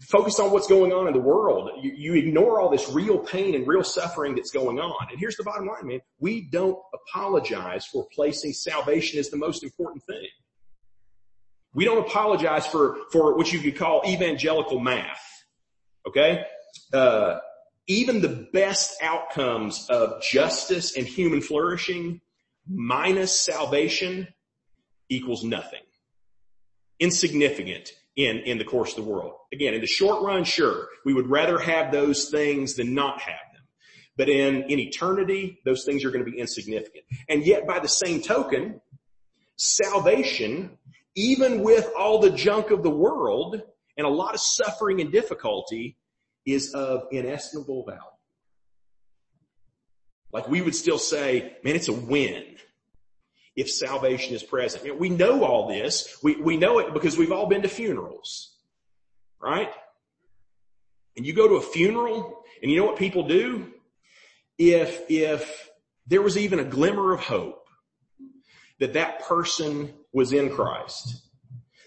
[0.02, 1.72] focus on what's going on in the world?
[1.82, 5.08] You, you ignore all this real pain and real suffering that's going on.
[5.10, 6.02] And here's the bottom line, man.
[6.20, 10.28] We don't apologize for placing salvation as the most important thing.
[11.74, 15.35] We don't apologize for, for what you could call evangelical math.
[16.08, 16.44] Okay?
[16.94, 17.40] Uh,
[17.88, 22.22] even the best outcomes of justice and human flourishing
[22.68, 24.28] minus salvation
[25.10, 25.82] equals nothing.
[27.00, 29.34] Insignificant in, in the course of the world.
[29.54, 33.40] Again, in the short run, sure, we would rather have those things than not have
[33.54, 33.64] them.
[34.18, 37.04] But in, in eternity, those things are going to be insignificant.
[37.28, 38.80] And yet by the same token,
[39.58, 40.78] salvation,
[41.16, 43.62] even with all the junk of the world
[43.98, 45.98] and a lot of suffering and difficulty
[46.46, 48.02] is of inestimable value.
[50.32, 52.44] Like we would still say, man, it's a win
[53.56, 54.84] if salvation is present.
[54.84, 56.18] You know, we know all this.
[56.22, 58.58] We, we know it because we've all been to funerals,
[59.42, 59.72] right?
[61.16, 63.72] And you go to a funeral and you know what people do?
[64.58, 65.70] If, if
[66.08, 67.66] there was even a glimmer of hope
[68.80, 71.22] that that person was in Christ,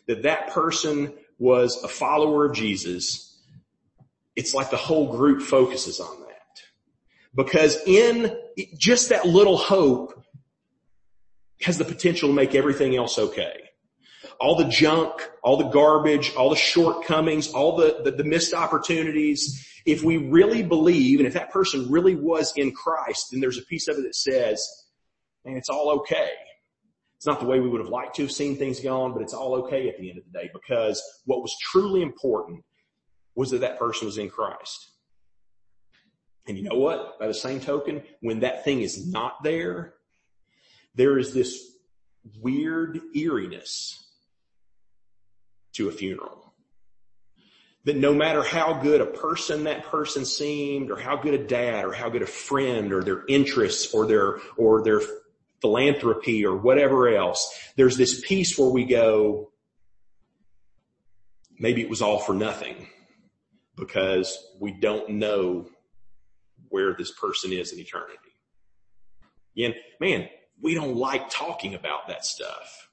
[0.07, 3.41] that that person was a follower of Jesus,
[4.37, 6.29] it's like the whole group focuses on that.
[7.35, 8.37] Because in
[8.77, 10.25] just that little hope
[11.63, 13.55] has the potential to make everything else okay.
[14.41, 19.67] All the junk, all the garbage, all the shortcomings, all the, the, the, missed opportunities.
[19.85, 23.63] If we really believe, and if that person really was in Christ, then there's a
[23.63, 24.65] piece of it that says,
[25.45, 26.31] man, it's all okay.
[27.19, 29.35] It's not the way we would have liked to have seen things gone, but it's
[29.35, 32.63] all okay at the end of the day because what was truly important
[33.35, 34.91] was that that person was in Christ.
[36.47, 37.19] And you know what?
[37.19, 39.95] By the same token, when that thing is not there,
[40.95, 41.61] there is this
[42.41, 44.01] weird eeriness
[45.73, 46.55] to a funeral.
[47.85, 51.85] That no matter how good a person that person seemed, or how good a dad,
[51.85, 55.01] or how good a friend, or their interests, or their, or their
[55.61, 59.51] philanthropy, or whatever else, there's this piece where we go,
[61.59, 62.89] maybe it was all for nothing
[63.77, 65.69] because we don't know
[66.69, 68.19] where this person is in eternity.
[69.57, 70.29] And man,
[70.61, 72.89] we don't like talking about that stuff.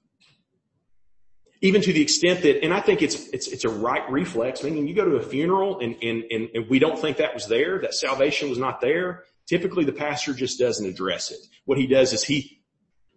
[1.62, 4.64] Even to the extent that, and I think it's, it's, it's a right reflex.
[4.64, 7.34] I mean, you go to a funeral and, and, and, and we don't think that
[7.34, 9.24] was there, that salvation was not there.
[9.48, 11.40] Typically the pastor just doesn't address it.
[11.66, 12.62] What he does is he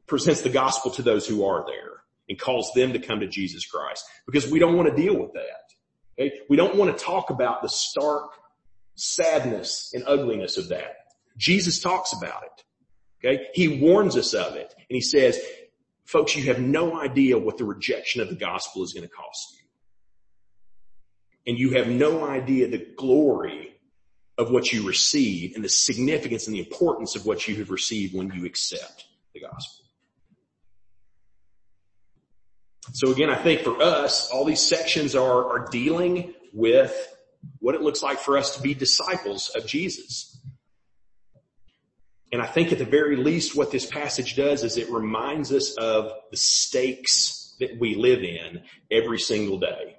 [0.07, 3.67] presents the gospel to those who are there and calls them to come to Jesus
[3.67, 6.19] Christ because we don't want to deal with that.
[6.19, 6.41] Okay?
[6.49, 8.31] We don't want to talk about the stark
[8.95, 10.97] sadness and ugliness of that.
[11.37, 12.65] Jesus talks about it.
[13.25, 13.47] Okay.
[13.55, 15.41] He warns us of it and he says,
[16.05, 19.55] folks, you have no idea what the rejection of the gospel is going to cost
[19.55, 19.59] you.
[21.47, 23.68] And you have no idea the glory
[24.39, 28.15] of what you receive and the significance and the importance of what you have received
[28.15, 29.85] when you accept the gospel.
[32.93, 36.95] So again, I think for us, all these sections are, are dealing with
[37.59, 40.41] what it looks like for us to be disciples of Jesus.
[42.33, 45.75] And I think at the very least what this passage does is it reminds us
[45.77, 49.98] of the stakes that we live in every single day.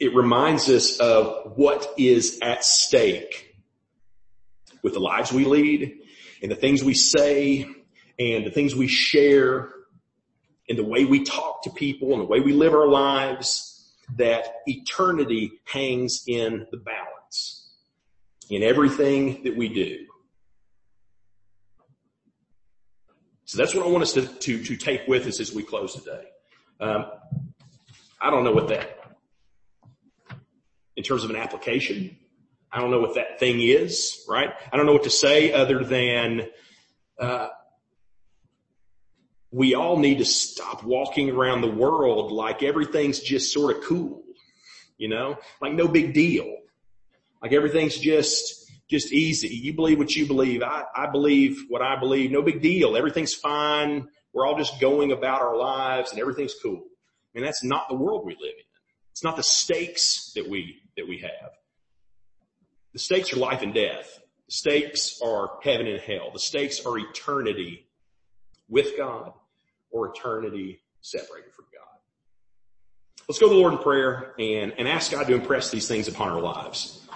[0.00, 3.56] It reminds us of what is at stake
[4.82, 5.98] with the lives we lead
[6.42, 7.68] and the things we say
[8.18, 9.70] and the things we share
[10.68, 14.46] and the way we talk to people and the way we live our lives that
[14.66, 17.68] eternity hangs in the balance
[18.50, 20.06] in everything that we do.
[23.44, 25.94] So that's what I want us to, to, to take with us as we close
[25.94, 26.24] today.
[26.80, 27.06] Um,
[28.20, 28.97] I don't know what that,
[30.98, 32.16] in terms of an application,
[32.72, 34.50] I don't know what that thing is, right?
[34.72, 36.48] I don't know what to say other than,
[37.20, 37.50] uh,
[39.52, 44.24] we all need to stop walking around the world like everything's just sort of cool,
[44.96, 46.52] you know, like no big deal.
[47.40, 49.48] Like everything's just, just easy.
[49.48, 50.64] You believe what you believe.
[50.64, 52.32] I, I believe what I believe.
[52.32, 52.96] No big deal.
[52.96, 54.08] Everything's fine.
[54.32, 56.82] We're all just going about our lives and everything's cool.
[56.82, 58.64] I mean, that's not the world we live in.
[59.12, 61.50] It's not the stakes that we, that we have.
[62.92, 64.20] The stakes are life and death.
[64.46, 66.30] The stakes are heaven and hell.
[66.32, 67.86] The stakes are eternity
[68.68, 69.32] with God
[69.90, 71.98] or eternity separated from God.
[73.28, 76.08] Let's go to the Lord in prayer and, and ask God to impress these things
[76.08, 77.07] upon our lives.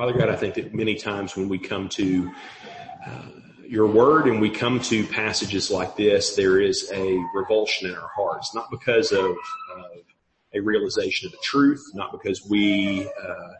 [0.00, 2.32] Father God, I think that many times when we come to
[3.06, 3.28] uh,
[3.68, 8.08] your word and we come to passages like this, there is a revulsion in our
[8.08, 9.98] hearts, not because of, of
[10.54, 13.52] a realization of the truth, not because we, uh,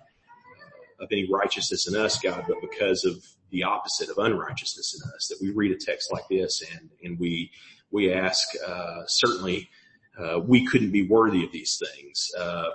[1.00, 5.28] of any righteousness in us, God, but because of the opposite of unrighteousness in us,
[5.28, 7.50] that we read a text like this and, and we,
[7.90, 9.68] we ask, uh, certainly,
[10.18, 12.30] uh, we couldn't be worthy of these things.
[12.38, 12.70] Um, uh,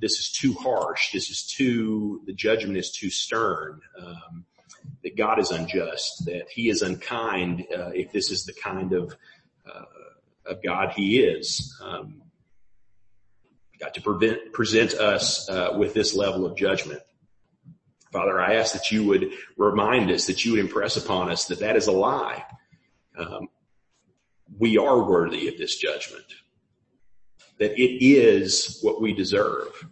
[0.00, 1.12] this is too harsh.
[1.12, 3.80] This is too, the judgment is too stern.
[3.98, 4.44] Um,
[5.02, 9.14] that God is unjust, that he is unkind, uh, if this is the kind of,
[9.66, 9.84] uh,
[10.46, 11.76] of God he is.
[11.82, 12.22] Um,
[13.78, 17.00] God to prevent, present us, uh, with this level of judgment.
[18.12, 21.60] Father, I ask that you would remind us, that you would impress upon us that
[21.60, 22.44] that is a lie.
[23.16, 23.48] Um,
[24.58, 26.24] we are worthy of this judgment.
[27.58, 29.86] That it is what we deserve.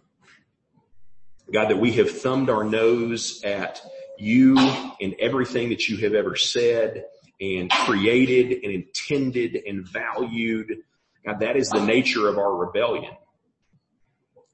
[1.51, 3.81] God, that we have thumbed our nose at
[4.17, 7.05] you and everything that you have ever said
[7.39, 10.77] and created and intended and valued.
[11.25, 13.13] God, that is the nature of our rebellion.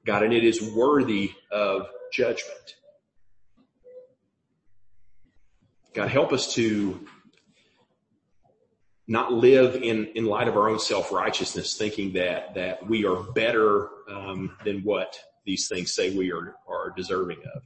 [0.06, 2.76] God, and it is worthy of judgment.
[5.94, 7.08] God, help us to
[9.08, 13.90] not live in, in light of our own self-righteousness, thinking that, that we are better
[14.10, 17.64] um, than what these things say we are, are deserving of.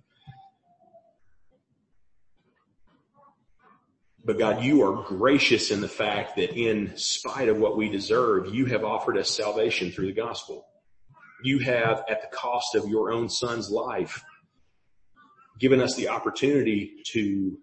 [4.26, 8.54] But God, you are gracious in the fact that in spite of what we deserve,
[8.54, 10.66] you have offered us salvation through the gospel.
[11.44, 14.22] You have, at the cost of your own son's life,
[15.60, 17.58] given us the opportunity to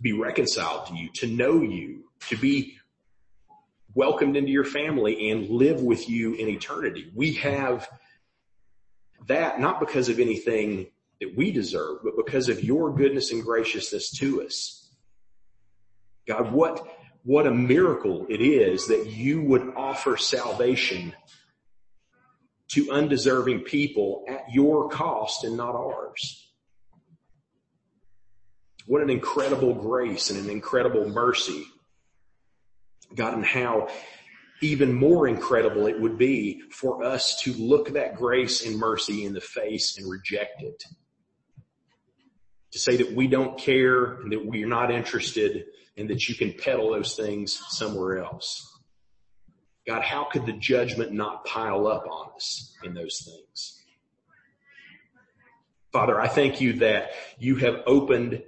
[0.00, 2.78] be reconciled to you, to know you, to be
[3.94, 7.10] welcomed into your family and live with you in eternity.
[7.14, 7.88] We have
[9.26, 10.86] that not because of anything
[11.20, 14.88] that we deserve, but because of your goodness and graciousness to us.
[16.26, 16.86] God, what,
[17.24, 21.14] what a miracle it is that you would offer salvation
[22.68, 26.48] to undeserving people at your cost and not ours.
[28.86, 31.66] What an incredible grace and an incredible mercy.
[33.14, 33.88] God, and how
[34.60, 39.32] even more incredible it would be for us to look that grace and mercy in
[39.32, 40.84] the face and reject it.
[42.72, 45.64] To say that we don't care and that we're not interested
[45.96, 48.66] and that you can peddle those things somewhere else.
[49.86, 53.82] God, how could the judgment not pile up on us in those things?
[55.90, 58.42] Father, I thank you that you have opened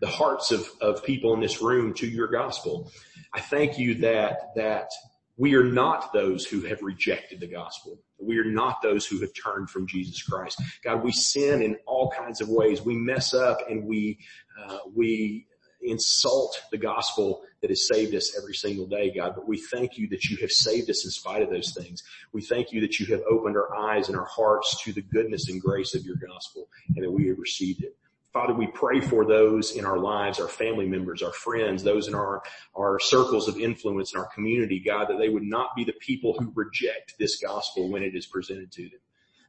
[0.00, 2.90] the hearts of, of people in this room to your gospel.
[3.34, 4.88] I thank you that, that
[5.36, 7.98] we are not those who have rejected the gospel.
[8.18, 10.62] We are not those who have turned from Jesus Christ.
[10.84, 12.82] God, we sin in all kinds of ways.
[12.82, 14.18] We mess up and we,
[14.62, 15.46] uh, we
[15.82, 19.34] insult the gospel that has saved us every single day, God.
[19.34, 22.04] But we thank you that you have saved us in spite of those things.
[22.32, 25.48] We thank you that you have opened our eyes and our hearts to the goodness
[25.48, 27.96] and grace of your gospel and that we have received it.
[28.34, 32.16] Father, we pray for those in our lives, our family members, our friends, those in
[32.16, 32.42] our,
[32.74, 36.34] our circles of influence in our community, God, that they would not be the people
[36.36, 38.98] who reject this gospel when it is presented to them.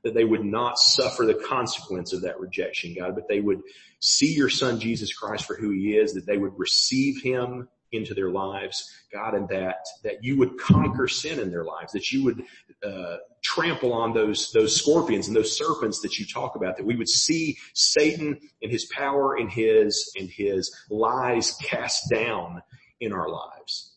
[0.04, 3.62] That they would not suffer the consequence of that rejection, God, but they would
[4.02, 8.14] see your son Jesus Christ for who he is, that they would receive him into
[8.14, 12.24] their lives, God, and that, that you would conquer sin in their lives, that you
[12.26, 12.44] would,
[12.86, 16.96] uh, trample on those, those scorpions and those serpents that you talk about, that we
[16.96, 22.62] would see Satan and his power and his, and his lies cast down
[23.00, 23.96] in our lives.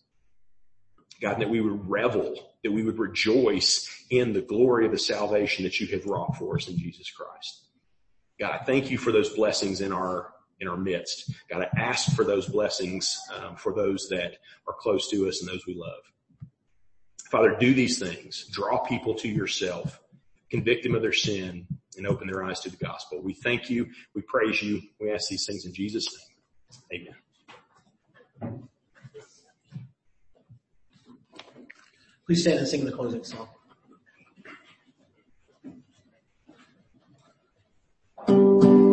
[1.20, 5.64] God, that we would revel, that we would rejoice in the glory of the salvation
[5.64, 7.64] that you have wrought for us in Jesus Christ.
[8.38, 11.32] God, I thank you for those blessings in our, in our midst.
[11.50, 14.36] God, I ask for those blessings um, for those that
[14.68, 16.02] are close to us and those we love.
[17.30, 18.46] Father, do these things.
[18.50, 20.00] Draw people to yourself.
[20.50, 21.66] Convict them of their sin
[21.98, 23.20] and open their eyes to the gospel.
[23.22, 23.88] We thank you.
[24.14, 24.80] We praise you.
[24.98, 26.08] We ask these things in Jesus'
[26.90, 27.08] name.
[28.42, 28.62] Amen.
[32.24, 33.48] Please stand and sing the closing song.
[38.26, 38.87] draw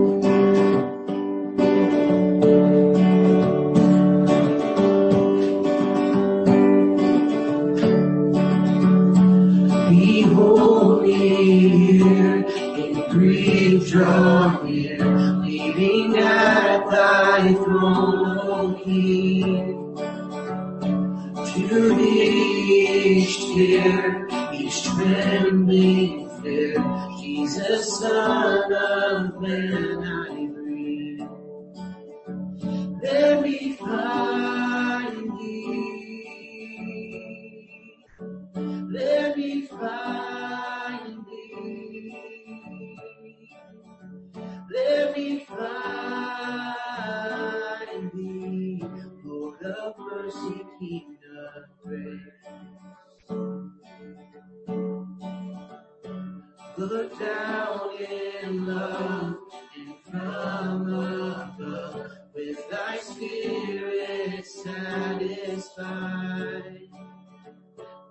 [56.77, 59.37] Look down in love
[59.77, 65.71] and from above with thy spirit satisfied.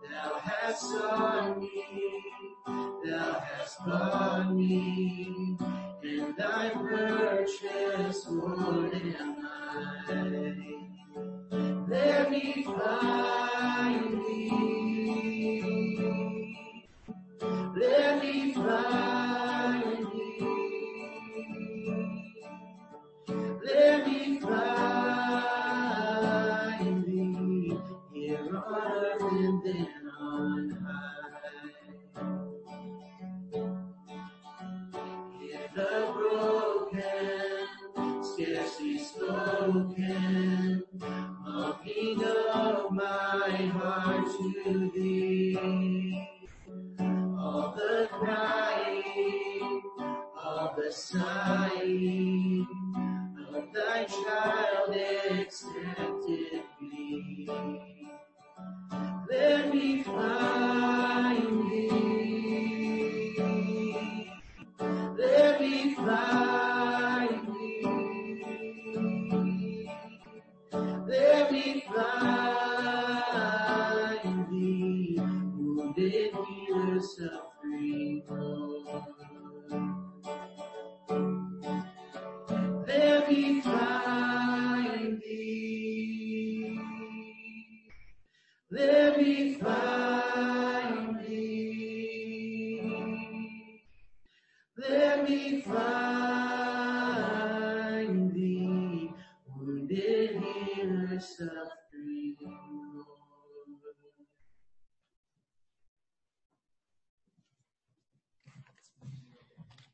[0.02, 1.84] Thou hast sought me,
[3.04, 5.58] thou hast bought me,
[6.02, 10.84] and thy purchase more than mine.
[11.88, 13.13] Let me find
[18.66, 19.03] Let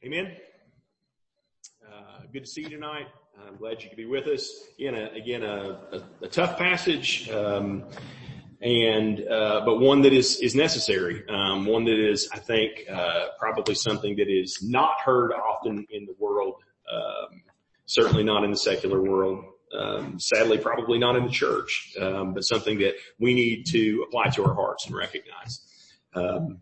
[0.05, 0.33] Amen.
[1.87, 3.07] Uh, good to see you tonight.
[3.47, 4.51] I'm glad you could be with us.
[4.79, 7.85] Again, a, again, a, a, a tough passage, um,
[8.61, 11.23] and uh, but one that is is necessary.
[11.29, 16.07] Um, one that is, I think, uh, probably something that is not heard often in
[16.07, 16.57] the world.
[16.93, 17.43] Um,
[17.87, 19.45] certainly not in the secular world.
[19.73, 24.31] Um, sadly, probably not in the church, um, but something that we need to apply
[24.31, 25.61] to our hearts and recognize.
[26.13, 26.61] Um,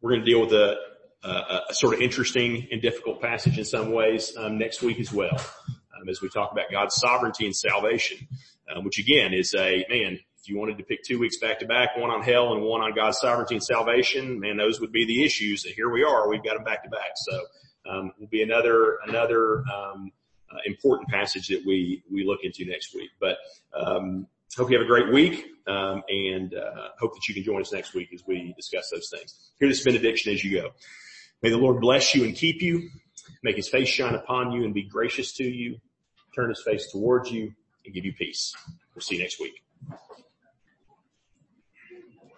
[0.00, 0.76] we're going to deal with a,
[1.24, 5.12] a, a, sort of interesting and difficult passage in some ways um, next week as
[5.12, 5.36] well,
[5.68, 8.28] um, as we talk about God's sovereignty and salvation,
[8.74, 10.18] um, which again is a man.
[10.42, 12.80] If you wanted to pick two weeks back to back, one on hell and one
[12.80, 15.66] on God's sovereignty and salvation, man, those would be the issues.
[15.66, 17.10] And here we are, we've got them back to back.
[17.16, 17.42] So
[17.90, 20.10] um, will be another another um,
[20.66, 23.10] important passage that we we look into next week.
[23.20, 23.36] But
[23.74, 24.26] um,
[24.56, 27.72] hope you have a great week, um, and uh, hope that you can join us
[27.72, 29.50] next week as we discuss those things.
[29.58, 30.70] Hear this benediction as you go.
[31.42, 32.90] May the Lord bless you and keep you,
[33.42, 35.78] make his face shine upon you and be gracious to you,
[36.34, 38.54] turn his face towards you and give you peace.
[38.94, 39.62] We'll see you next week.